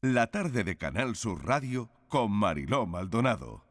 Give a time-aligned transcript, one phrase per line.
[0.00, 3.64] La tarde de Canal Sur Radio con Mariló Maldonado.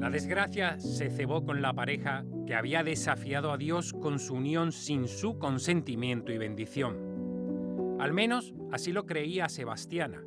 [0.00, 4.72] La desgracia se cebó con la pareja que había desafiado a Dios con su unión
[4.72, 7.98] sin su consentimiento y bendición.
[8.00, 10.24] Al menos así lo creía Sebastiana.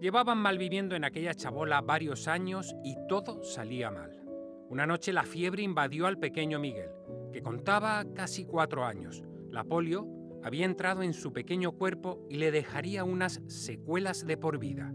[0.00, 4.22] Llevaban malviviendo en aquella chabola varios años y todo salía mal.
[4.68, 6.90] Una noche la fiebre invadió al pequeño Miguel,
[7.32, 9.24] que contaba casi cuatro años.
[9.50, 14.58] La polio había entrado en su pequeño cuerpo y le dejaría unas secuelas de por
[14.58, 14.92] vida.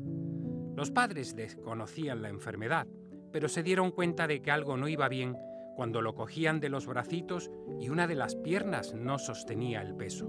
[0.75, 2.87] Los padres desconocían la enfermedad,
[3.31, 5.37] pero se dieron cuenta de que algo no iba bien
[5.75, 10.27] cuando lo cogían de los bracitos y una de las piernas no sostenía el peso.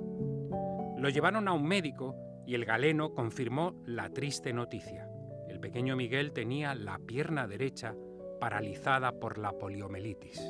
[0.97, 5.09] Lo llevaron a un médico y el galeno confirmó la triste noticia.
[5.48, 7.95] El pequeño Miguel tenía la pierna derecha
[8.41, 10.41] paralizada por la poliomielitis.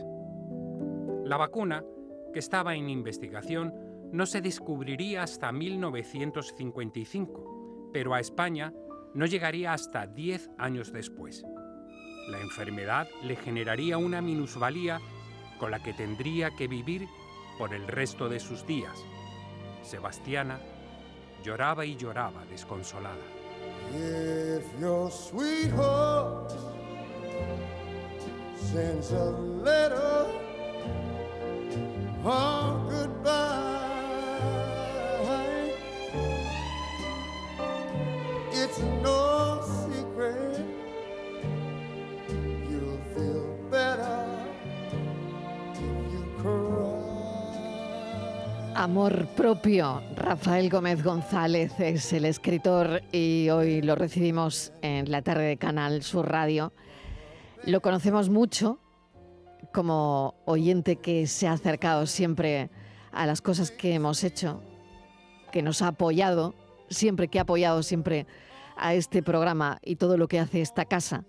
[1.25, 1.85] La vacuna,
[2.33, 3.75] que estaba en investigación,
[4.13, 8.73] no se descubriría hasta 1955, pero a España
[9.15, 11.45] no llegaría hasta 10 años después.
[12.29, 15.01] La enfermedad le generaría una minusvalía
[15.59, 17.07] con la que tendría que vivir
[17.59, 18.99] por el resto de sus días.
[19.83, 20.59] Sebastiana
[21.43, 23.25] lloraba y lloraba desconsolada.
[48.75, 50.03] Amor propio.
[50.15, 56.03] Rafael Gómez González es el escritor y hoy lo recibimos en la tarde de Canal
[56.03, 56.73] Sur Radio.
[57.65, 58.79] Lo conocemos mucho
[59.73, 62.71] como oyente que se ha acercado siempre
[63.13, 64.63] a las cosas que hemos hecho,
[65.51, 66.55] que nos ha apoyado,
[66.91, 68.27] siempre que ha apoyado siempre
[68.77, 71.25] a este programa y todo lo que hace esta casa.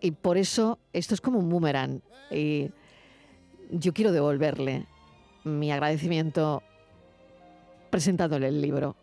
[0.00, 2.02] Y por eso esto es como un boomerang.
[2.30, 2.70] Y
[3.70, 4.86] yo quiero devolverle
[5.44, 6.62] mi agradecimiento
[7.90, 8.96] presentándole el libro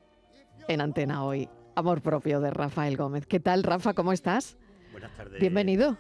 [0.67, 1.49] en antena hoy.
[1.75, 3.25] Amor propio de Rafael Gómez.
[3.25, 3.93] ¿Qué tal, Rafa?
[3.93, 4.57] ¿Cómo estás?
[4.91, 5.39] Buenas tardes.
[5.39, 5.97] Bienvenido.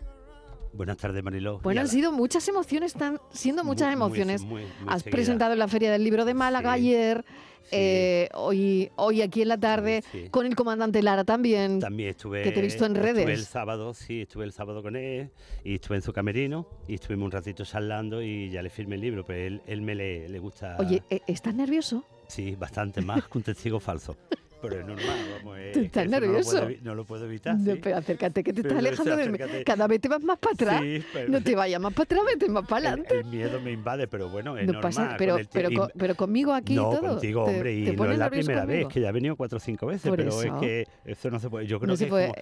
[0.75, 1.59] Buenas tardes, Mariló.
[1.59, 4.45] Bueno, han sido muchas emociones, están siendo muchas emociones.
[4.87, 7.23] Has presentado en la Feria del Libro de Málaga ayer,
[7.71, 11.79] eh, hoy, hoy aquí en la tarde, con el comandante Lara también.
[11.79, 12.43] También estuve.
[12.43, 13.19] Que te he visto en redes.
[13.19, 15.31] Estuve el sábado, sí, estuve el sábado con él
[15.63, 19.01] y estuve en su camerino y estuvimos un ratito charlando y ya le firmé el
[19.01, 20.75] libro, pero él, él me le, le gusta.
[20.79, 22.03] Oye, ¿e-, ¿estás nervioso?
[22.27, 24.17] Sí, bastante más que un testigo falso.
[24.69, 25.57] Pero es normal, vamos.
[25.73, 26.67] ¿Tú estás nervioso?
[26.81, 27.57] No lo, puedo, evitar.
[27.57, 29.37] No, pero acércate, que te estás alejando de mí.
[29.65, 30.81] Cada vez te vas más para atrás.
[30.81, 33.19] Sí, pero, no te vayas más para atrás, vete más para adelante.
[33.19, 34.81] El, miedo me invade, pero bueno, es normal.
[34.81, 37.09] Pasa, pero, pero, pero, conmigo aquí no, todo.
[37.13, 39.87] contigo, hombre, y no es la primera vez, que ya he venido cuatro o cinco
[39.87, 41.67] veces, pero es que eso no se puede.
[41.67, 42.33] Yo creo que como,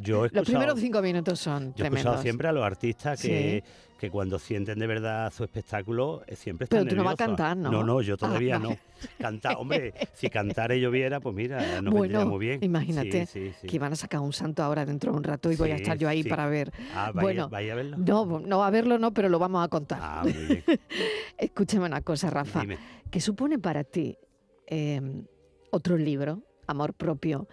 [0.00, 3.62] yo Los primeros cinco minutos son Yo he escuchado siempre a los artistas que
[4.02, 7.16] que cuando sienten de verdad su espectáculo eh, siempre están Pero tú no vas a
[7.16, 7.70] cantar, ¿no?
[7.70, 8.76] No, no, yo todavía ah, no.
[9.16, 12.58] Cantar, hombre, si cantara y lloviera, pues mira, no vendría muy bien.
[12.64, 13.28] Imagínate
[13.64, 15.96] que van a sacar un santo ahora dentro de un rato y voy a estar
[15.96, 16.72] yo ahí para ver.
[16.92, 17.96] Ah, vaya, bueno, vaya a verlo.
[17.96, 20.00] No, no a verlo no, pero lo vamos a contar.
[20.02, 20.64] Ah, muy bien.
[21.38, 22.64] Escúchame una cosa, Rafa.
[23.08, 24.18] ¿Qué supone para ti
[24.66, 25.26] em,
[25.70, 27.46] otro libro, Amor Propio?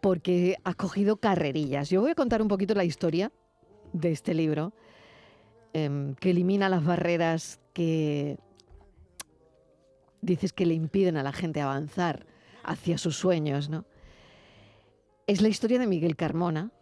[0.00, 1.90] Porque has cogido carrerillas.
[1.90, 3.30] Yo voy a contar un poquito la historia
[3.92, 4.74] de este libro
[5.72, 8.38] Em, que elimina las barreras que
[10.20, 12.26] dices que le impiden a la gente avanzar
[12.64, 13.84] hacia sus sueños, ¿no?
[15.28, 16.72] Es la historia de Miguel Carmona,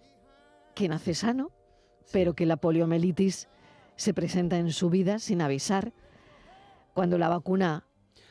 [0.74, 1.50] que nace sano,
[2.12, 3.48] pero que la poliomielitis
[3.96, 5.92] se presenta en su vida sin avisar.
[6.94, 7.84] Cuando la vacuna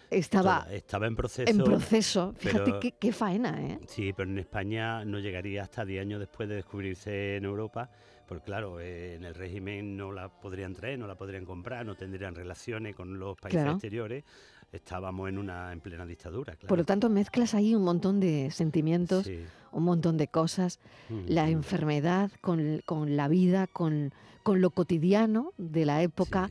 [0.09, 1.49] estaba, estaba en proceso.
[1.49, 2.33] En proceso.
[2.37, 3.79] Fíjate qué, faena, ¿eh?
[3.87, 7.89] Sí, pero en España no llegaría hasta 10 años después de descubrirse en Europa
[8.27, 11.95] porque claro, eh, en el régimen no la podrían traer, no la podrían comprar, no
[11.95, 14.25] tendrían relaciones con los países exteriores.
[14.71, 16.57] Estábamos en una en plena dictadura.
[16.67, 19.29] Por lo tanto, mezclas ahí un montón de sentimientos,
[19.71, 20.81] un montón de cosas,
[21.25, 22.81] la enfermedad con,
[23.15, 24.11] la vida, con,
[24.45, 26.49] lo cotidiano de la época.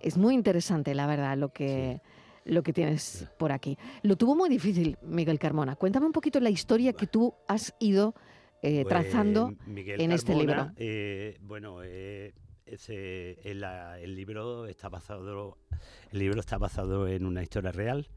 [0.00, 2.00] Es muy interesante, la verdad, lo que
[2.46, 3.76] lo que tienes por aquí.
[4.02, 5.76] Lo tuvo muy difícil Miguel Carmona.
[5.76, 8.14] Cuéntame un poquito la historia que tú has ido
[8.62, 10.72] eh, pues, trazando en este libro?
[10.76, 12.32] Eh, bueno, eh,
[12.66, 15.58] el, libro está basado
[16.10, 18.08] el libro está basado en una historia real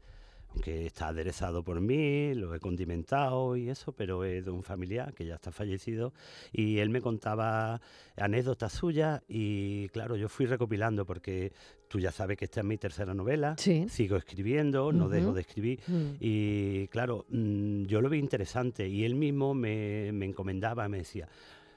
[0.52, 5.14] aunque está aderezado por mí, lo he condimentado y eso, pero es de un familiar
[5.14, 6.12] que ya está fallecido
[6.52, 7.80] y él me contaba
[8.16, 11.52] anécdotas suyas y claro, yo fui recopilando porque
[11.88, 15.80] tú ya sabes que esta es mi tercera novela, sigo escribiendo, no dejo de escribir
[15.86, 16.16] mm.
[16.20, 21.28] y claro, mm, yo lo vi interesante y él mismo me, me encomendaba, me decía,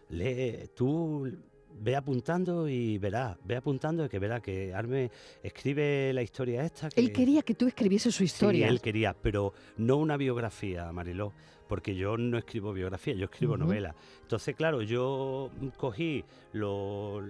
[0.10, 1.32] lee, tú
[1.80, 5.12] ve apuntando y verá, ve apuntando y que verá que Arme
[5.42, 6.90] escribe la historia esta.
[6.96, 8.68] Él quería que tú escribiese su historia.
[8.68, 11.34] Sí, él quería, pero no una biografía, Mariló,
[11.68, 13.96] porque yo no escribo biografía, yo escribo novela.
[14.22, 16.24] Entonces, claro, yo cogí
[16.54, 17.22] lo,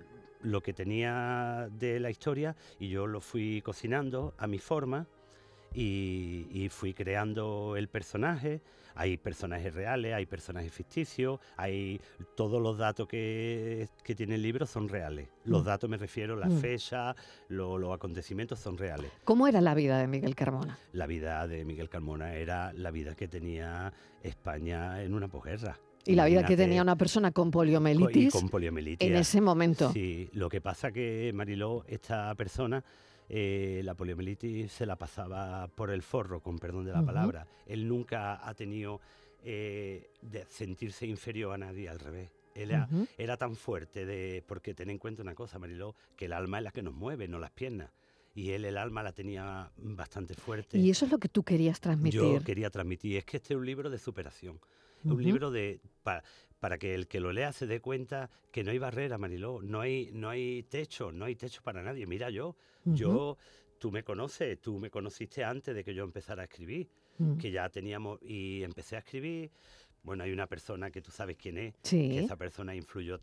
[0.42, 5.08] lo que tenía de la historia y yo lo fui cocinando a mi forma
[5.74, 8.62] y, fui creando el personaje.
[8.96, 12.00] Hay personajes reales, hay personajes ficticios, hay
[12.36, 15.30] todos los datos que, tiene el libro son reales.
[15.46, 15.66] Los mm.
[15.66, 16.58] datos me refiero, las mm.
[16.60, 17.16] fechas,
[17.48, 19.12] los acontecimientos son reales.
[19.24, 20.78] ¿Cómo era la vida de Miguel Carmona?
[20.92, 23.92] La vida de Miguel Carmona era la vida que tenía
[24.22, 25.80] España en una posguerra.
[26.06, 29.92] Y la vida que tenía una persona con poliomielitis, con poliomielitis en ese momento.
[29.94, 32.84] Sí, lo que pasa que Mariló, esta persona
[33.30, 37.48] eh, la poliomielitis se la pasaba por el forro, con perdón de la palabra.
[37.66, 39.00] Él nunca ha tenido
[39.44, 42.32] eh, de sentirse inferior a nadie, al revés.
[42.56, 42.72] Él
[43.18, 46.64] era, tan fuerte de, porque ten en cuenta una cosa, Mariló, que el alma es
[46.66, 47.90] la que nos mueve, no las piernas
[48.36, 50.78] y él el alma la tenía bastante fuerte.
[50.78, 52.20] Y eso es lo que tú querías transmitir.
[52.20, 54.60] Yo quería transmitir, es que este es un libro de superación,
[55.04, 56.24] un libro de para
[56.78, 60.10] que el que lo lea se dé cuenta que no hay barrera, Mariló, no hay,
[60.14, 62.06] no hay techo, no hay techo para nadie.
[62.08, 62.56] Mira yo,
[62.86, 63.38] yo,
[63.80, 66.90] tú me conoces, tú me conociste antes de que yo empezara a escribir,
[67.40, 69.52] que ya teníamos, y empecé a escribir.
[70.04, 73.20] Bueno, hay una persona que tú sabes quién es, que esa persona influyó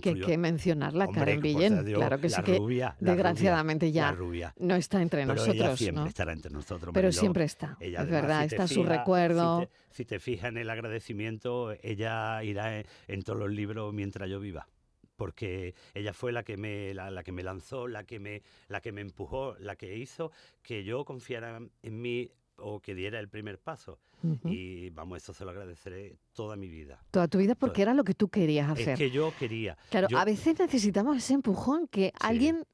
[0.00, 1.84] que hay que mencionarla, Karen Villén.
[1.84, 2.58] claro que sí que
[3.00, 4.16] desgraciadamente ya
[4.58, 5.56] no está entre pero nosotros.
[5.56, 6.94] Ella siempre estará entre nosotros.
[6.94, 7.76] Pero siempre está.
[7.80, 9.68] es verdad, está su recuerdo.
[9.90, 14.68] Si te, fijas en el agradecimiento, ella irá en, todos los libros mientras yo viva
[15.16, 18.92] porque ella fue la que me la, que me lanzó, la que me la que
[18.92, 20.30] me empujó, la que hizo
[20.62, 23.98] que yo confiara en mí o que diera el primer paso.
[24.44, 27.02] Y vamos, eso se lo agradeceré toda mi vida.
[27.10, 28.90] Toda tu vida porque era lo que tú querías hacer.
[28.90, 29.78] Es que yo quería.
[29.90, 32.64] Claro, a veces necesitamos ese empujón que alguien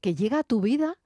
[0.00, 0.98] que llega a tu vida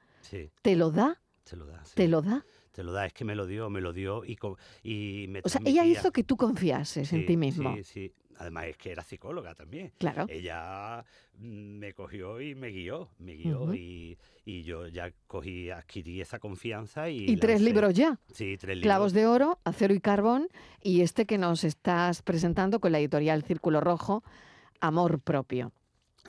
[0.62, 1.20] te lo da.
[1.44, 1.82] Te lo da.
[1.94, 2.44] Te lo da.
[2.72, 4.36] Te lo da, es que me lo dio, me lo dio y,
[4.82, 7.74] y me O sea, ella hizo que tú confiases en ti mismo.
[7.76, 8.12] Sí, sí.
[8.38, 9.92] Además es que era psicóloga también.
[9.98, 10.26] Claro.
[10.28, 11.04] Ella
[11.38, 17.08] mm, me cogió y me guió, me guió y, yo ya cogí, adquirí esa confianza
[17.08, 17.30] y...
[17.30, 18.18] Y tres libros ya.
[18.32, 18.82] Sí, tres libros.
[18.82, 20.48] Clavos de oro, acero y carbón
[20.82, 24.22] y este que nos estás presentando con la editorial Círculo Rojo,
[24.80, 25.72] Amor Propio.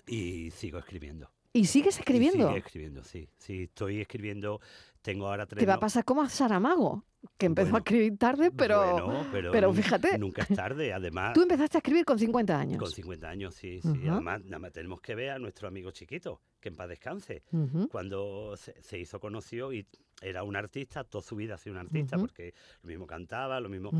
[0.05, 1.29] Y sigo escribiendo.
[1.53, 2.47] ¿Y sigues escribiendo?
[2.47, 3.29] sigo escribiendo, sí.
[3.37, 4.61] Sí, estoy escribiendo
[5.07, 5.61] tengo ahora tres.
[5.61, 7.05] ¿Qué va a pasar como a Saramago?
[7.37, 10.17] Que empezó a escribir tarde, pero, pero, fíjate.
[10.17, 11.33] Nunca es tarde, además.
[11.33, 12.77] Tú empezaste a escribir con 50 años.
[12.77, 14.07] Con 50 años, sí, sí.
[14.09, 17.43] Además, nada más tenemos que ver a nuestro amigo chiquito, que en paz descanse.
[17.89, 19.87] Cuando se, hizo conocido y
[20.21, 23.69] era un artista, toda su vida ha sido un artista, porque lo mismo cantaba, lo
[23.69, 23.91] mismo.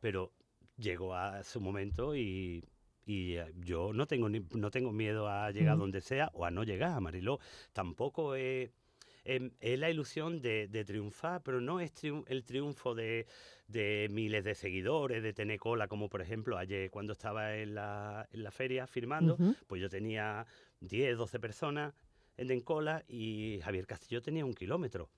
[0.00, 0.32] Pero
[0.76, 2.64] llegó a su momento y,
[3.06, 6.96] eh, yo no tengo, no tengo miedo a llegar donde sea o a no llegar,
[6.96, 7.38] a Mariló.
[7.72, 8.72] Tampoco he
[9.24, 11.92] Es la ilusión de, triunfar, pero no es
[12.26, 13.26] el triunfo de,
[14.10, 18.86] miles de seguidores, de tener cola, como por ejemplo ayer cuando estaba en la, feria
[18.86, 20.46] firmando, pues yo tenía
[20.80, 21.94] 10, 12 personas
[22.36, 25.08] en cola y Javier Castillo tenía un kilómetro.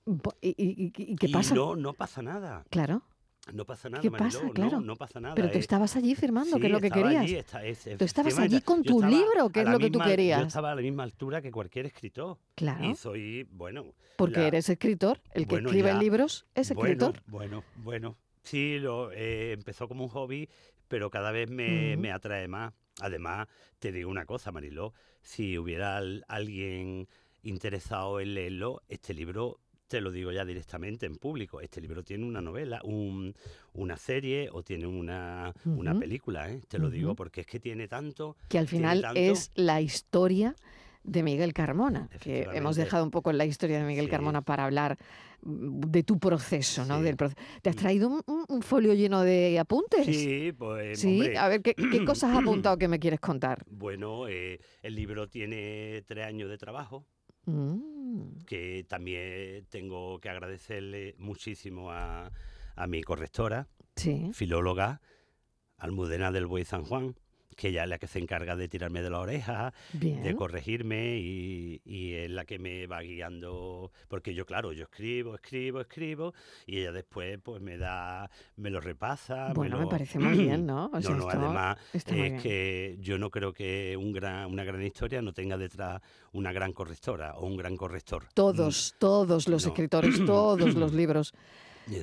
[0.41, 1.55] ¿Y, qué pasa?
[1.55, 2.65] no, no pasa nada.
[2.69, 3.03] Claro.
[3.53, 4.39] No pasa nada, ¿Qué pasa?
[4.53, 4.81] claro.
[4.81, 5.35] no, pasa nada.
[5.35, 7.23] Pero tú estabas allí firmando, que es lo que querías.
[7.53, 10.39] Allí, tú estabas allí con tu libro, que es lo que tú querías.
[10.41, 12.37] Yo estaba a la misma altura que cualquier escritor.
[12.55, 12.83] Claro.
[12.83, 13.93] Y soy, bueno...
[14.17, 17.21] Porque eres escritor, el que escribe libros es escritor.
[17.27, 20.47] Bueno, bueno, Sí, lo, eh, empezó como un hobby,
[20.87, 22.73] pero cada vez me, me atrae más.
[23.01, 23.47] Además,
[23.79, 27.07] te digo una cosa, Mariló, si hubiera alguien
[27.41, 32.25] interesado en leerlo, este libro te lo digo ya directamente en público, este libro tiene
[32.25, 32.81] una novela,
[33.73, 35.53] una serie o tiene una,
[35.99, 36.61] película, ¿eh?
[36.67, 38.35] te lo digo porque es que tiene tanto...
[38.49, 40.55] Que al final es la historia
[41.05, 44.97] de Miguel Carmona, que hemos dejado un poco la historia de Miguel Carmona para hablar
[45.43, 47.01] mm, de tu proceso, ¿no?
[47.01, 47.15] Del
[47.61, 50.05] ¿Te has traído un, folio lleno de apuntes?
[50.05, 50.99] Sí, pues.
[50.99, 51.75] Sí, a ver, ¿qué,
[52.05, 53.63] cosas has apuntado que me quieres contar?
[53.69, 57.05] Bueno, eh, el libro tiene tres años de trabajo.
[57.45, 58.45] Mm.
[58.45, 62.31] Que también tengo que agradecerle muchísimo a,
[62.87, 63.67] mi correctora,
[64.33, 65.01] filóloga,
[65.77, 67.15] Almudena del Buey San Juan,
[67.55, 71.81] que ella es la que se encarga de tirarme de la oreja, de corregirme y,
[72.15, 76.33] es la que me va guiando, porque yo, claro, yo escribo, escribo, escribo
[76.65, 79.53] y ella después pues me da, me lo repasa.
[79.53, 80.89] Bueno, me, parece muy bien, ¿no?
[80.93, 85.33] no, no, además es que yo no creo que un gran, una gran historia no
[85.33, 88.25] tenga detrás una gran correctora o un gran corrector.
[88.33, 91.33] Todos, todos los escritores, todos los libros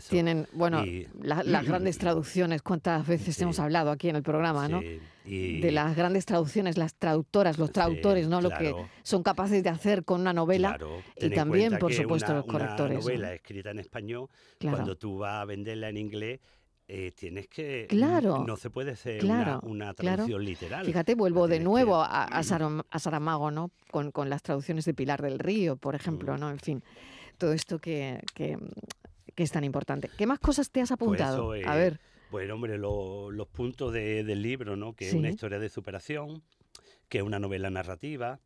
[0.08, 0.84] tienen, bueno,
[1.20, 4.80] las grandes traducciones, cuántas veces hemos hablado aquí en el programa, ¿no?
[5.24, 8.40] De las grandes traducciones, las traductoras, los traductores, ¿no?
[8.40, 10.78] Lo que son capaces de hacer con una novela
[11.16, 13.04] y también, por supuesto, los correctores.
[13.04, 14.28] Una novela escrita en español,
[14.60, 16.40] cuando tú vas a venderla en inglés,
[16.88, 17.86] eh, tienes que.
[17.88, 18.44] Claro.
[18.46, 19.24] No se puede hacer
[19.62, 20.84] una, traducción literal.
[20.84, 23.70] Fíjate, vuelvo de nuevo a, a, Saramago, ¿no?
[23.90, 26.40] Con, con, las traducciones de Pilar del Río, por ejemplo, mm.
[26.40, 26.50] ¿no?
[26.50, 26.82] En fin,
[27.38, 28.58] todo esto que, que,
[29.34, 30.10] que, es tan importante.
[30.16, 31.52] ¿Qué más cosas te has pues apuntado?
[31.52, 32.00] a ver.
[32.30, 34.94] Bueno, hombre, los puntos del libro, ¿no?
[34.94, 36.42] Que es una historia de superación,
[37.08, 38.40] que es una novela narrativa,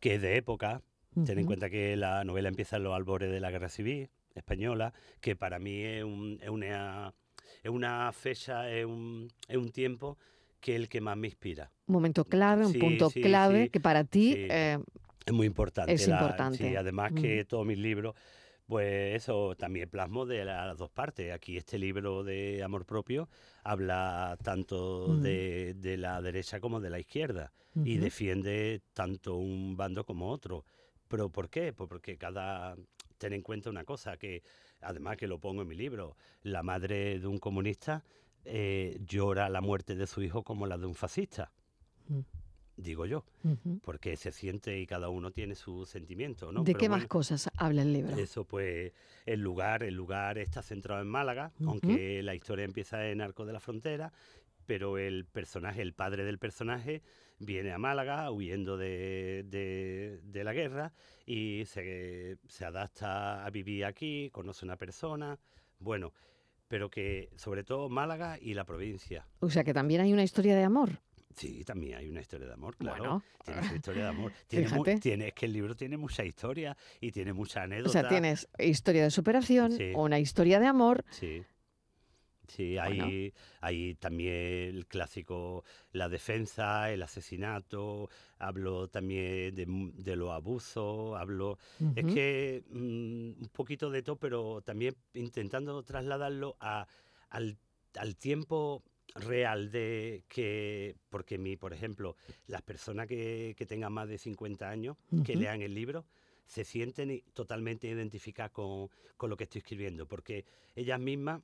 [0.00, 0.82] que es de época.
[1.24, 4.92] Ten en cuenta que la novela empieza en los albores de la Guerra Civil española,
[5.20, 7.14] que para mí es, un, es una
[7.62, 10.18] es una fecha, es un, es un tiempo
[10.60, 11.70] que es el que más me inspira.
[11.86, 14.78] Un momento clave, un punto clave que para ti eh,
[15.24, 15.92] es muy importante.
[15.92, 16.76] Es importante.
[16.76, 18.14] además que todos mis libros,
[18.66, 21.32] pues eso también plasmo de las dos partes.
[21.32, 23.28] Aquí este libro de amor propio
[23.62, 27.52] habla tanto de, de, la derecha como de la izquierda
[27.84, 30.64] y defiende tanto un bando como otro.
[31.08, 31.72] ¿Pero por qué?
[31.72, 32.76] Pues porque cada...
[33.18, 34.42] Ten en cuenta una cosa, que
[34.80, 38.04] además que lo pongo en mi libro, la madre de un comunista
[38.44, 41.52] eh, llora la muerte de su hijo como la de un fascista.
[42.08, 42.20] Mm.
[42.76, 43.24] Digo yo,
[43.82, 46.64] porque se siente y cada uno tiene su sentimiento, ¿no?
[46.64, 48.16] ¿De qué más cosas habla el libro?
[48.16, 48.92] Eso, pues,
[49.26, 53.52] el lugar, el lugar está centrado en Málaga, aunque la historia empieza en Arco de
[53.52, 54.12] la Frontera,
[54.66, 57.02] pero el personaje, el padre del personaje,
[57.38, 60.92] viene a Málaga huyendo de, de, la guerra
[61.26, 65.38] y se, se, adapta a vivir aquí, conoce una persona,
[65.78, 66.12] bueno,
[66.68, 69.26] pero que sobre todo Málaga y la provincia.
[69.40, 71.00] O sea que también hay una historia de amor.
[71.36, 73.22] Sí, también hay una historia de amor, claro.
[73.44, 74.32] Tiene una historia de amor.
[74.48, 77.88] Tiene, tiene, es que el libro tiene mucha historia y tiene mucha anécdota.
[77.88, 81.04] O sea, tienes historia de superación, una historia de amor.
[81.10, 81.42] Sí.
[82.46, 90.30] Sí, hay, hay también el clásico, la defensa, el asesinato, hablo también de, de los
[90.30, 91.58] abusos, hablo...
[91.96, 96.86] Es que mm, un poquito de todo, pero también intentando trasladarlo a,
[97.30, 97.56] al,
[97.96, 98.84] al tiempo
[99.14, 102.16] real de que, porque mi, por ejemplo,
[102.46, 106.04] las personas que, que tengan más de 50 años, que lean el libro,
[106.46, 110.44] se sienten totalmente identificadas con, con, lo que estoy escribiendo, porque
[110.74, 111.40] ellas mismas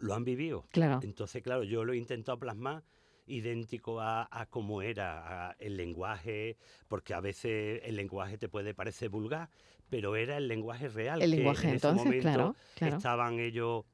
[0.00, 0.66] lo han vivido.
[0.70, 1.00] Claro.
[1.02, 2.82] Entonces, claro, yo lo he intentado plasmar
[3.26, 6.56] idéntico a, a cómo era el lenguaje,
[6.88, 9.48] porque a veces el lenguaje te puede parecer vulgar,
[9.92, 11.20] pero era el lenguaje real.
[11.20, 13.84] El lenguaje, en ese entonces, momento claro, Estaban ellos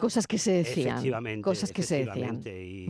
[0.00, 0.88] Cosas que se decían.
[0.88, 1.42] Efectivamente.
[1.42, 2.42] Cosas que se decían.
[2.46, 2.86] Y,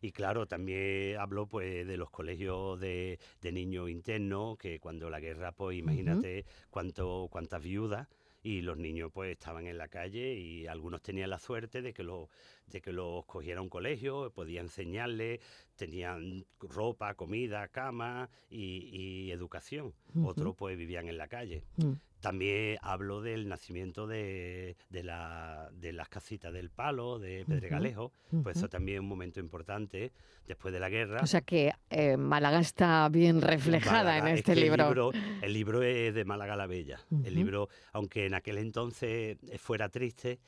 [0.00, 5.20] y, claro, también hablo pues de los colegios de, de niños internos, que cuando la
[5.20, 8.08] guerra, pues imagínate cuánto, cuántas viudas
[8.44, 12.02] y los niños pues estaban en la calle y algunos tenían la suerte de que
[12.02, 12.28] los
[12.66, 15.40] de que los cogiera un colegio, podía enseñarles,
[15.76, 19.92] tenían ropa, comida, cama y, educación.
[20.22, 21.64] Otros pues vivían en la calle.
[21.76, 21.92] Mm.
[22.24, 28.12] También hablo del nacimiento de, de, la, de, las casitas del palo, de Pedregalejo,
[28.42, 30.10] pues eso también es un momento importante
[30.46, 31.20] después de la guerra.
[31.22, 35.12] O sea que eh, Málaga está bien reflejada en este libro.
[35.42, 35.82] El libro.
[35.82, 36.98] es de Málaga la Bella.
[37.24, 40.40] El libro, aunque en aquel entonces fuera triste,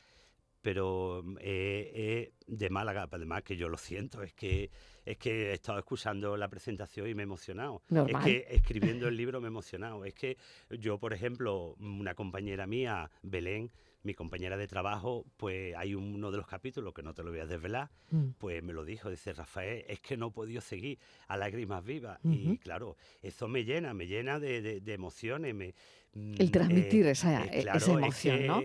[0.66, 4.68] pero eh, de Málaga, además que yo lo siento, es que
[5.04, 7.82] es que he estado escuchando la presentación y me he emocionado.
[7.88, 10.04] Es que escribiendo el libro me he emocionado.
[10.04, 10.36] Es que
[10.68, 13.70] yo, por ejemplo, una compañera mía, Belén,
[14.02, 17.38] mi compañera de trabajo, pues hay uno de los capítulos que no te lo voy
[17.38, 18.30] a desvelar, mm.
[18.38, 22.18] pues me lo dijo, dice Rafael, es que no he podido seguir a lágrimas vivas.
[22.24, 25.54] Y claro, eso me llena, me llena de, emociones.
[25.54, 25.76] Me,
[26.14, 28.60] mm, el transmitir eh, esa, eh, esa, emoción, ¿no?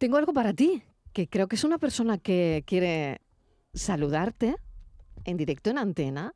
[0.00, 3.20] Tengo algo para ti, que creo que es una persona que quiere
[3.74, 4.56] saludarte
[5.24, 6.32] en directo en antena.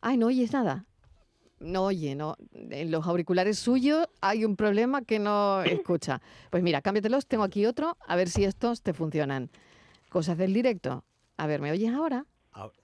[0.00, 0.86] Ay, no oyes nada.
[1.58, 2.36] No oye, no.
[2.52, 6.22] En los auriculares suyos hay un problema que no escucha.
[6.50, 9.50] Pues mira, cámbiatelos, tengo aquí otro, a ver si estos te funcionan.
[10.08, 11.02] Cosas del directo.
[11.38, 12.24] A ver, ¿me oyes ahora?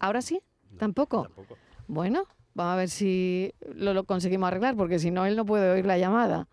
[0.01, 0.43] ¿Ahora sí?
[0.81, 1.29] ¿Tampoco?
[1.87, 5.71] Bueno, vamos a ver si lo, lo, conseguimos arreglar, porque si no, él no puede
[5.71, 6.49] oír la llamada.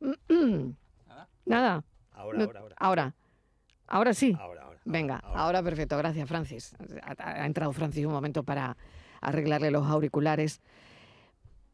[1.44, 1.82] ¿Nada?
[2.16, 2.76] Ahora, ahora, ahora.
[2.78, 3.14] Ahora.
[3.88, 4.36] Ahora sí.
[4.40, 4.80] Ahora, ahora.
[4.84, 5.96] Venga, ahora, perfecto.
[5.96, 6.76] Gracias, Francis.
[7.18, 8.76] Ha, entrado Francis un momento para
[9.20, 10.60] arreglarle los auriculares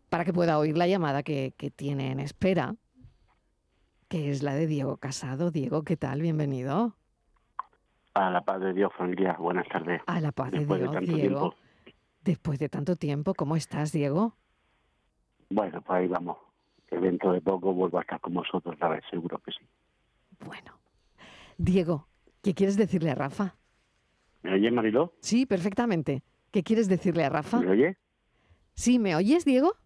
[0.08, 2.74] para que pueda oír la llamada que, que tiene en espera,
[4.08, 5.50] que es la de Diego Casado.
[5.50, 6.20] Diego, ¿qué tal?
[6.20, 6.96] Bienvenido.
[8.14, 9.36] A la paz de Dios, familia.
[9.38, 10.02] Buenas tardes.
[10.06, 11.54] A la paz de Dios, Diego.
[12.22, 14.36] Después de tanto tiempo, ¿cómo estás, Diego?
[15.48, 16.36] Bueno, pues ahí vamos.
[16.88, 19.66] Que dentro de poco vuelvo a estar con vosotros, la vez, seguro que sí.
[20.44, 20.78] Bueno.
[21.58, 22.08] Diego,
[22.42, 23.54] ¿Qué quieres decirle a Rafa?
[24.42, 25.14] ¿Me oyes, Mariló?
[25.20, 26.24] Sí, perfectamente.
[26.50, 27.60] ¿Qué quieres decirle a Rafa?
[27.60, 27.96] ¿Me oyes?
[28.74, 29.76] Sí, ¿me oyes, Diego?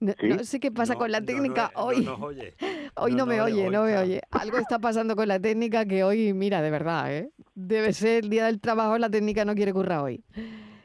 [0.00, 0.12] No,
[0.44, 2.06] sé qué pasa con la técnica hoy.
[2.96, 4.20] hoy no, me oye, no me oye.
[4.30, 7.30] Algo está pasando con la técnica que hoy, mira, de verdad, ¿eh?
[7.54, 10.24] Debe ser el día del trabajo, la técnica no quiere currar hoy.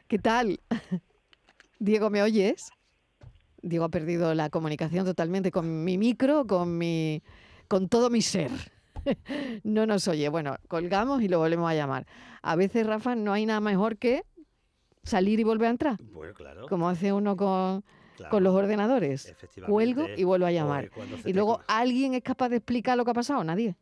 [0.06, 0.60] ¿Qué tal?
[1.80, 2.70] Diego, ¿me oyes?
[3.62, 7.22] Diego ha perdido la comunicación totalmente con mi micro, con mi
[7.66, 8.50] con todo mi ser.
[9.64, 10.28] no nos oye.
[10.28, 12.06] Bueno, colgamos y lo volvemos a llamar.
[12.42, 14.24] A veces, Rafa, no hay nada mejor que
[15.02, 15.96] salir y volver a entrar.
[16.12, 16.66] Bueno, claro.
[16.68, 17.84] Como hace uno con,
[18.30, 19.34] con los ordenadores.
[19.66, 20.90] Cuelgo y vuelvo a llamar.
[21.24, 23.44] Y luego, ¿alguien es capaz de explicar lo que ha pasado?
[23.44, 23.76] Nadie.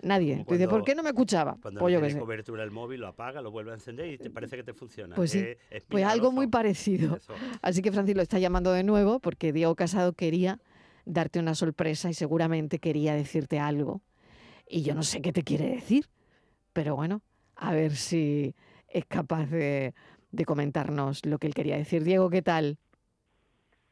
[0.00, 0.44] Nadie.
[0.46, 1.58] Cuando, ¿por qué no me escuchaba?
[1.60, 4.30] Cuando pues no tiene cobertura el móvil, lo apaga, lo vuelve a encender y te
[4.30, 5.16] parece que te funciona.
[5.16, 5.44] Pues sí,
[5.88, 7.18] pues algo muy parecido.
[7.62, 10.60] Así que Francis lo está llamando de nuevo porque Diego Casado quería
[11.04, 14.02] darte una sorpresa y seguramente quería decirte algo
[14.68, 16.06] y yo no sé qué te quiere decir,
[16.72, 17.22] pero bueno,
[17.56, 18.54] a ver si
[18.88, 19.94] es capaz de,
[20.46, 22.04] comentarnos lo que él quería decir.
[22.04, 22.78] Diego, ¿qué tal?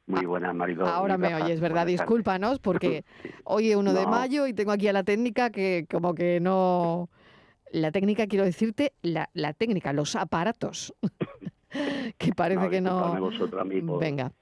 [0.07, 0.87] Muy buenas, Mariló.
[0.87, 1.87] Ahora me oyes, ¿verdad?
[1.87, 3.05] Discúlpanos porque
[3.45, 7.11] hoy es 1 de mayo y tengo aquí a la técnica que como que no...
[7.73, 10.95] La técnica, quiero decirte, la, la técnica, los aparatos,
[12.19, 13.31] que parece que no...
[13.99, 14.33] Venga.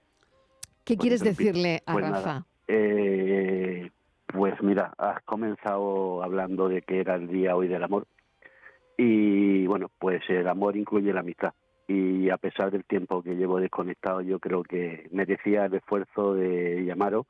[0.85, 2.47] ¿Qué quieres decirle a pues Rafa?
[2.69, 3.91] Eh,
[4.35, 8.09] pues mira, has comenzado hablando de que era el día hoy del amor
[8.97, 11.55] y bueno, pues el amor incluye la amistad
[11.87, 16.85] y a pesar del tiempo que llevo desconectado yo creo que merecía el esfuerzo de
[16.85, 17.27] llamaros,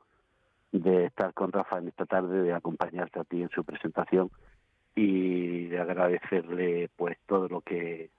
[0.71, 4.31] de estar con Rafa en esta tarde, de acompañarte a ti en su presentación
[4.95, 8.09] y de agradecerle pues todo lo que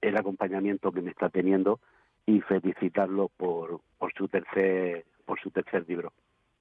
[0.00, 1.80] el acompañamiento que me está teniendo
[2.26, 6.12] y felicitarlo por, por su tercer por su tercer libro.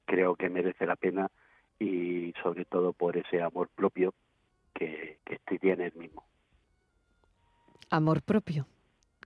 [0.06, 1.30] Creo que merece la pena
[1.79, 4.13] y sobre todo por ese amor propio
[4.74, 6.24] que, que este tiene el mismo.
[7.89, 8.67] Amor propio.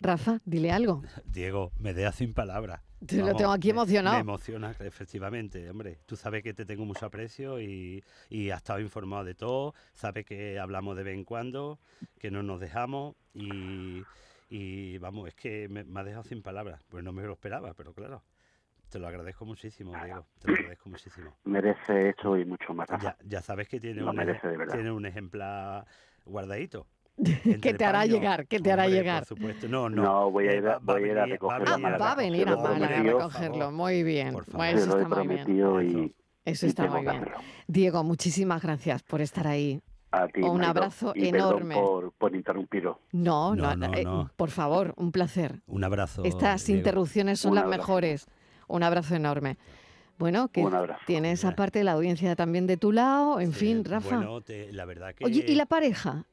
[0.02, 1.04] Rafa, dile algo.
[1.26, 2.82] Diego, me deja sin palabras.
[3.06, 4.16] Te lo tengo aquí emocionado.
[4.16, 5.70] Me, emociona, efectivamente.
[5.70, 9.74] Hombre, tú sabes que te tengo mucho aprecio y, y has estado informado de todo.
[9.94, 11.80] Sabes que hablamos de vez en cuando,
[12.20, 14.04] que no nos dejamos y,
[14.50, 16.82] y vamos, es que me, me, ha dejado sin palabras.
[16.90, 18.22] Pues no me lo esperaba, pero claro.
[18.90, 20.26] Te lo agradezco muchísimo, Diego.
[20.40, 21.36] Te lo agradezco muchísimo.
[21.46, 22.88] Merece eso y mucho más.
[23.26, 24.18] Ya, sabes que tiene, un,
[24.72, 25.86] tiene un ejemplar
[26.26, 26.88] guardadito.
[27.62, 29.26] que te hará llegar, que te hará llegar.
[29.28, 29.68] Por supuesto.
[29.68, 30.04] No, no.
[30.04, 31.88] No, voy a ir, a, voy a, ir a recogerlo.
[31.88, 33.72] Ah, va a venir a Málaga a recogerlo.
[33.72, 34.36] Muy bien.
[34.54, 36.06] Bueno, eso está muy bien.
[36.06, 37.26] Y, eso está muy bien.
[37.68, 39.82] Diego, muchísimas gracias por estar ahí.
[40.12, 41.76] A ti, un abrazo enorme.
[41.76, 42.98] Por, por interrumpiros.
[43.12, 45.62] No, no, no, eh, por favor, un placer.
[45.68, 46.24] Un abrazo.
[46.24, 48.28] Estas interrupciones son las mejores.
[48.70, 49.58] Un abrazo enorme.
[50.18, 50.66] Bueno, que
[51.08, 54.18] tiene esa parte de la audiencia también de tu lado, en fin, Rafa.
[54.18, 55.26] Bueno, la verdad que...
[55.26, 56.26] Oye, ¿y la pareja?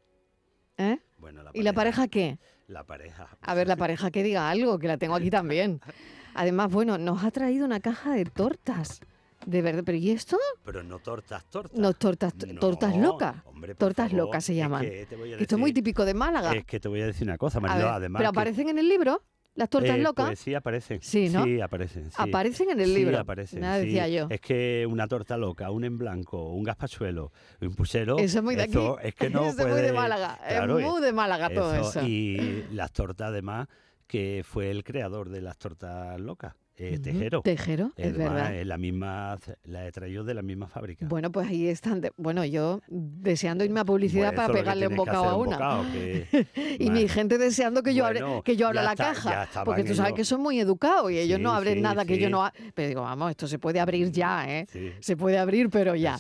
[0.77, 0.99] ¿Eh?
[1.19, 2.39] Bueno, la pareja, ¿Y la pareja qué?
[2.67, 3.29] La pareja.
[3.41, 5.81] A ver, la pareja que diga algo, que la tengo aquí también.
[6.35, 9.01] Además, bueno, nos ha traído una caja de tortas.
[9.47, 10.37] De verdad, pero ¿y esto?
[10.65, 11.79] Pero no tortas, tortas.
[11.79, 13.37] No, tortas, tortas locas.
[13.79, 14.85] tortas locas se llaman.
[14.85, 16.53] esto es muy típico de Málaga.
[16.53, 18.19] Es que te voy a decir una cosa, María, además.
[18.19, 19.23] Pero aparecen en el libro.
[19.57, 20.27] ¿Las tortas eh, locas?
[20.27, 21.01] Pues sí, aparecen.
[21.03, 21.45] Sí, ¿no?
[21.45, 22.11] Sí, aparecen.
[22.17, 23.17] Aparecen en el libro.
[23.17, 23.61] Sí, aparecen.
[23.61, 24.27] Nada decía yo.
[24.31, 28.19] Es que una torta loca, un en blanco, un gazpachuelo, un puchero.
[28.19, 28.79] Eso es muy de aquí.
[29.03, 30.39] Es que no eso es muy de Málaga.
[30.47, 32.03] es muy de Málaga todo eso.
[32.03, 33.67] Y las tortas, además,
[34.07, 36.55] que fue el creador de las tortas locas.
[36.79, 37.43] Eh, tejero.
[37.43, 38.53] Tejero, es, verdad.
[38.65, 41.07] la misma, la he traído de la misma fábrica.
[41.09, 42.03] Bueno, pues ahí están.
[42.17, 45.83] bueno, yo deseando irme a publicidad para pegarle un bocado a una.
[46.79, 49.49] y mi gente deseando que yo abre, que yo abra la caja.
[49.65, 52.51] Porque tú sabes que son muy educados y ellos no abren nada que yo no.
[52.75, 54.67] Pero digo, vamos, esto se puede abrir ya, ¿eh?
[55.01, 56.19] Se puede abrir, pero ya.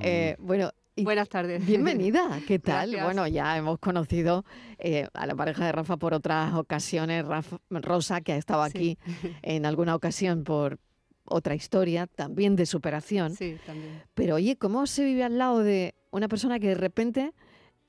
[0.00, 1.66] Eh, bueno, Buenas tardes.
[1.66, 2.96] Bienvenida, ¿qué tal?
[3.02, 4.44] Bueno, ya hemos conocido
[4.78, 7.24] eh, a la pareja de Rafa por otras ocasiones,
[7.68, 8.96] Rosa, que ha estado aquí
[9.42, 10.78] en alguna ocasión por
[11.24, 13.34] otra historia, también de superación.
[13.34, 14.02] Sí, también.
[14.14, 17.32] Pero oye, ¿cómo se vive al lado de una persona que de repente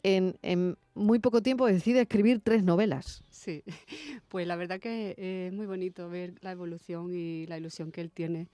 [0.01, 3.23] en, muy poco tiempo decide escribir tres novelas?
[3.29, 3.63] Sí,
[4.29, 8.09] pues la verdad que es muy bonito ver la evolución y la ilusión que él
[8.09, 8.47] tiene.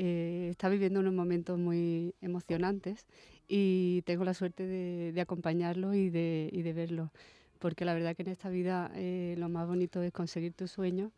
[0.00, 3.04] Eh, está viviendo unos momentos muy emocionantes
[3.48, 7.10] y tengo la suerte de, acompañarlo y de, y de verlo,
[7.58, 11.12] porque la verdad que en esta vida eh, lo más bonito es conseguir tus sueños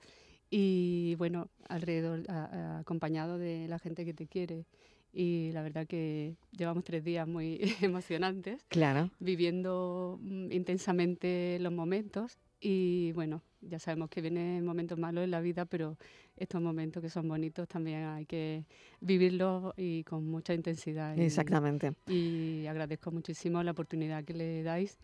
[0.49, 4.67] y bueno, alrededor, acompañado de la gente que te quiere.
[5.13, 9.11] Y la verdad que llevamos tres días muy emocionantes, claro.
[9.19, 15.41] viviendo mm, intensamente los momentos y bueno, ya sabemos que vienen momentos malos en la
[15.41, 15.97] vida, pero
[16.37, 18.65] estos momentos que son bonitos también hay que
[19.01, 21.19] vivirlos y con mucha intensidad.
[21.19, 21.95] Exactamente.
[22.07, 24.99] Y, agradezco muchísimo la oportunidad que le dais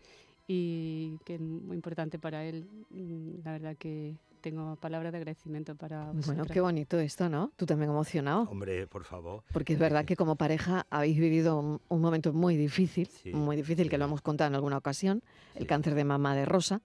[0.47, 2.67] y que es muy importante para él.
[2.89, 6.25] Mm, la verdad que tengo palabras de agradecimiento para vosotros.
[6.27, 7.51] Bueno, qué bonito esto, ¿no?
[7.55, 8.43] Tú también emocionado.
[8.43, 9.43] Hombre, por favor.
[9.51, 13.97] Porque es verdad que como pareja habéis vivido un, momento muy difícil, muy difícil, que
[13.97, 15.21] lo hemos contado en alguna ocasión,
[15.55, 16.81] el cáncer de mamá de Rosa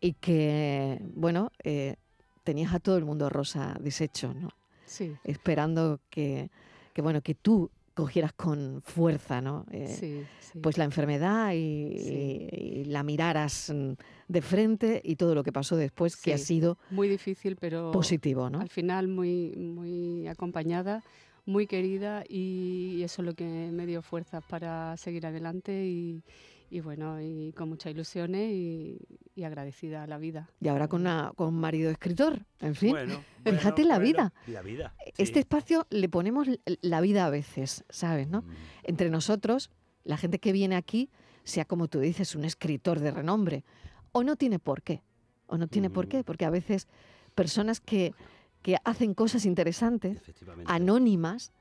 [0.00, 1.96] y que, bueno, eh,
[2.44, 4.50] tenías a todo el mundo rosa deshecho, ¿no?
[4.84, 5.16] Sí.
[5.24, 6.50] Esperando que,
[6.92, 9.64] que bueno, que tú cogieras con fuerza, ¿no?
[9.72, 10.58] Eh, sí, sí.
[10.60, 13.92] Pues la enfermedad y, la miraras mm,
[14.28, 18.50] de frente y todo lo que pasó después, que ha sido muy difícil, pero positivo,
[18.50, 18.60] ¿no?
[18.60, 21.02] Al final muy, muy acompañada,
[21.46, 26.22] muy querida y eso es lo que me dio fuerzas para seguir adelante y,
[26.70, 28.98] y bueno, y con muchas ilusiones y,
[29.44, 30.50] agradecida a la vida.
[30.60, 32.90] Y ahora con, una, con un marido escritor, en fin.
[32.90, 34.32] Bueno, Fíjate la vida.
[34.46, 34.94] La vida.
[35.18, 36.48] Este espacio le ponemos
[36.80, 38.28] la vida a veces, ¿sabes?
[38.28, 38.42] ¿no?
[38.42, 38.54] Mm.
[38.84, 39.70] Entre nosotros,
[40.04, 41.10] la gente que viene aquí,
[41.44, 43.64] sea como tú dices, un escritor de renombre,
[44.12, 45.02] o no tiene por qué,
[45.46, 46.24] o no tiene por qué, mm.
[46.24, 46.88] porque a veces
[47.34, 48.14] personas que,
[48.62, 50.22] que hacen cosas interesantes,
[50.64, 51.52] anónimas,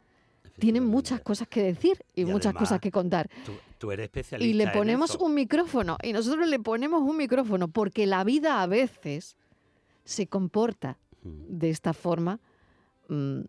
[0.59, 3.29] tienen muchas cosas que decir y, muchas cosas que contar.
[3.77, 4.49] Tú, eres especialista.
[4.49, 8.67] Y le ponemos un micrófono, y nosotros le ponemos un micrófono, porque la vida a
[8.67, 9.35] veces
[10.03, 11.29] se comporta mm.
[11.49, 12.39] de esta forma,
[13.09, 13.41] mm,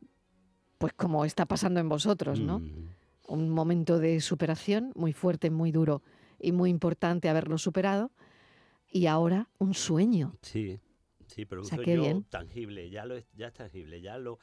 [0.79, 2.59] pues como está pasando en vosotros, ¿no?
[2.59, 2.89] Mm.
[3.29, 6.03] Un momento de superación muy fuerte, muy duro
[6.39, 8.11] y muy importante haberlo superado,
[8.91, 10.37] y ahora un sueño.
[10.43, 10.79] Sí,
[11.27, 14.39] sí, pero un sueño tangible, ya, lo, ya es tangible, ya lo,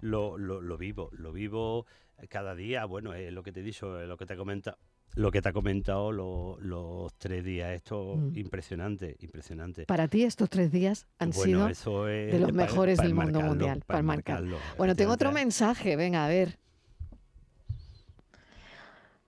[0.00, 1.86] lo, lo, vivo, lo vivo
[2.28, 4.78] cada día, bueno, es lo que te he dicho, lo que te comenta
[5.14, 8.36] lo que te ha comentado los tres días, esto mm.
[8.36, 9.84] impresionante, impresionante.
[9.86, 14.58] Para ti estos tres días han sido de los mejores del mundo mundial, para, marcarlo.
[14.76, 16.58] Bueno, tengo otro mensaje, venga, a ver.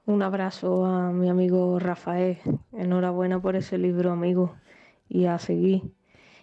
[0.07, 2.39] Un abrazo a mi amigo Rafael,
[2.73, 4.57] enhorabuena por ese libro, amigo,
[5.09, 5.93] y a seguir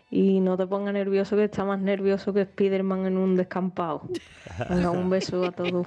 [0.10, 4.04] y no te pongas nervioso que está más nervioso que Spiderman en un descampado.
[4.70, 5.86] un beso a todos.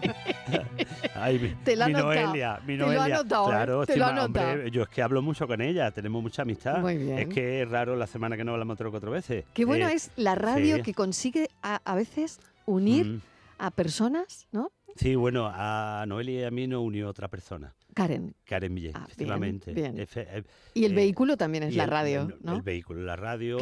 [1.15, 3.05] Ay, te lo mi Noelia, mi Noelia.
[3.05, 3.51] Te lo notado, ¿eh?
[3.51, 6.81] claro, te lo hombre, yo es que hablo mucho con ella, tenemos mucha amistad.
[6.81, 7.19] Muy bien.
[7.19, 9.45] Es que es raro la semana que no hablamos tres o cuatro veces.
[9.55, 13.21] Qué bueno eh, es la radio que consigue a, veces unir mm.
[13.59, 14.71] a personas, ¿no?
[14.97, 17.75] Sí, bueno, a Noelia y a mí nos unió otra persona.
[17.95, 18.35] Karen.
[18.45, 19.73] Karen Millet, ah, efectivamente.
[19.77, 20.43] Eh,
[20.75, 22.57] y el vehículo también es la radio, ¿no?
[22.57, 23.59] El vehículo, la radio,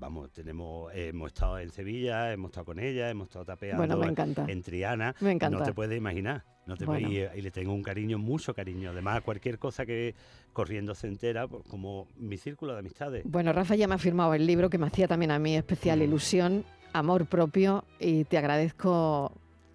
[0.00, 4.02] vamos, tenemos, hemos estado en Sevilla, hemos estado con ella, hemos estado tapeando
[4.48, 5.14] en Triana.
[5.20, 5.58] Me encanta.
[5.58, 6.42] No te puedes imaginar.
[6.66, 8.90] No te y, le tengo un cariño, mucho cariño.
[8.90, 10.14] Además, cualquier cosa que
[10.52, 13.24] corriendo se entera, pues, como mi círculo de amistades.
[13.24, 15.98] Bueno, Rafa ya me ha firmado el libro que me hacía también a mí especial
[15.98, 16.02] mm.
[16.02, 19.32] ilusión, amor propio, y te agradezco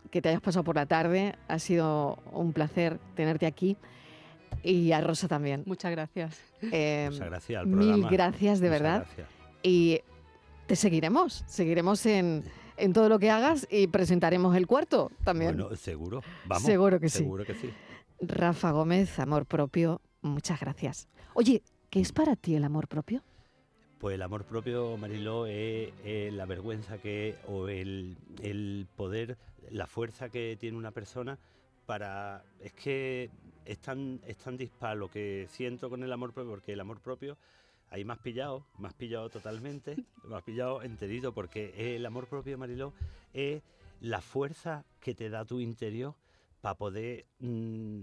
[0.09, 1.35] que te hayas pasado por la tarde.
[1.47, 3.77] Ha sido un placer tenerte aquí.
[4.63, 5.63] Y a Rosa también.
[5.65, 6.41] Muchas gracias.
[6.71, 7.97] Eh, Muchas gracias al programa.
[7.97, 9.05] Mil gracias, de verdad.
[9.61, 10.01] Y
[10.67, 12.43] te seguiremos, seguiremos en,
[12.77, 15.57] en, todo lo que hagas y presentaremos el cuarto también.
[15.57, 16.63] Bueno, seguro, vamos.
[16.63, 17.19] Seguro que sí.
[17.19, 17.71] Seguro que sí.
[18.19, 21.07] Rafa Gómez, amor propio, muchas gracias.
[21.33, 23.21] Oye, ¿qué es para ti el amor propio?
[23.99, 25.91] Pues el amor propio, Mariló, es,
[26.33, 29.37] la vergüenza que, o el, el, poder,
[29.69, 31.37] la fuerza que tiene una persona
[31.85, 32.43] para...
[32.59, 33.29] Es que
[33.65, 36.99] es tan, es tan dispar lo que siento con el amor propio, porque el amor
[36.99, 37.37] propio
[37.95, 42.27] ahí me has pillado, me has pillado totalmente, me has pillado enterito, porque el amor
[42.27, 42.93] propio, Mariló,
[43.33, 43.63] es
[44.01, 46.13] la fuerza que te da tu interior
[46.59, 48.01] para poder mm,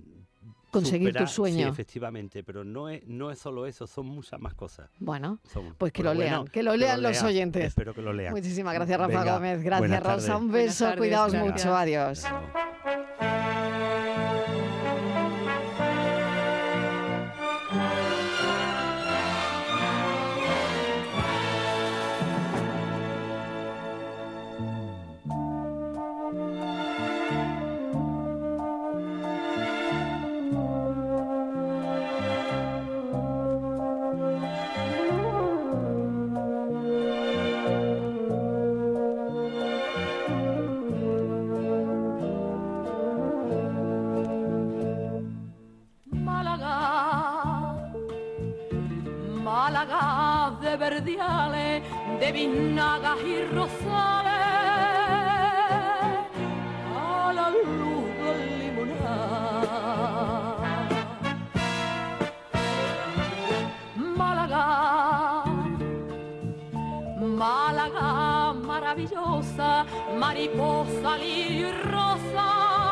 [0.71, 1.59] conseguir tu sueño.
[1.59, 4.89] Sí, efectivamente, pero no es, no es solo eso, son muchas más cosas.
[4.99, 5.41] Bueno,
[5.77, 7.63] pues que lo lean, que lo lean los oyentes.
[7.65, 8.33] Espero que lo lean.
[8.33, 9.63] Muchísimas gracias, Rafa Gómez.
[9.63, 10.37] Gracias, Rosa.
[10.39, 11.77] Un beso, cuidaos mucho.
[11.77, 12.25] Adiós.
[49.63, 51.83] Málaga de verdiales,
[52.19, 54.33] de vinagas y rosales,
[56.99, 58.97] a la luz del limonar.
[64.19, 64.67] Málaga,
[67.21, 69.87] Málaga maravillosa,
[70.19, 72.92] mariposa, y rosa.